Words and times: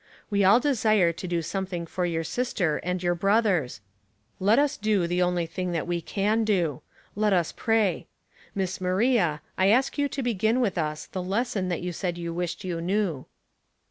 We 0.31 0.43
all 0.43 0.59
desire 0.59 1.13
to 1.13 1.27
do 1.27 1.43
something 1.43 1.85
for 1.85 2.07
your 2.07 2.23
sister 2.23 2.77
and 2.77 3.03
your 3.03 3.13
brothers. 3.13 3.81
Let 4.39 4.57
us 4.57 4.75
do 4.75 5.05
the 5.05 5.21
only 5.21 5.45
thing 5.45 5.73
that 5.73 5.85
we 5.85 6.01
can 6.01 6.43
do. 6.43 6.81
Let 7.13 7.33
us 7.33 7.51
pray. 7.51 8.07
Miss 8.55 8.81
Maria, 8.81 9.43
I 9.59 9.67
ask 9.67 9.99
you 9.99 10.09
to 10.09 10.23
begin 10.23 10.59
with 10.59 10.75
us 10.79 11.05
the 11.05 11.21
lesson 11.21 11.69
that 11.69 11.83
you 11.83 11.93
said 11.93 12.17
you 12.17 12.33
wished 12.33 12.63
you 12.63 12.81
knew." 12.81 13.27